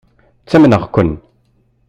Ttamneɣ-ken. 0.43 1.11